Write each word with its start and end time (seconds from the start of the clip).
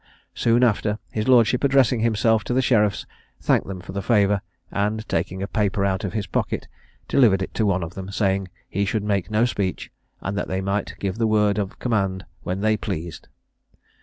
Soon 0.33 0.63
after, 0.63 0.97
his 1.11 1.27
lordship, 1.27 1.63
addressing 1.63 1.99
himself 1.99 2.43
to 2.45 2.55
the 2.55 2.61
sheriffs, 2.63 3.05
thanked 3.39 3.67
them 3.67 3.79
for 3.81 3.91
the 3.91 4.01
favour, 4.01 4.41
and, 4.71 5.07
taking 5.07 5.43
a 5.43 5.47
paper 5.47 5.85
out 5.85 6.03
of 6.03 6.13
his 6.13 6.25
pocket, 6.25 6.67
delivered 7.07 7.43
it 7.43 7.53
to 7.53 7.67
one 7.67 7.83
of 7.83 7.93
them, 7.93 8.09
saying 8.11 8.47
he 8.67 8.83
should 8.83 9.03
make 9.03 9.29
no 9.29 9.45
speech, 9.45 9.91
and 10.19 10.35
that 10.39 10.47
they 10.47 10.59
might 10.59 10.95
give 10.97 11.19
the 11.19 11.27
word 11.27 11.59
of 11.59 11.77
command 11.77 12.25
when 12.41 12.61
they 12.61 12.75
pleased. 12.75 13.27